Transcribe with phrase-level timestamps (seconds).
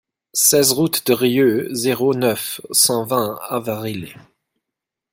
[0.33, 4.17] seize route de Rieux, zéro neuf, cent vingt à Varilhes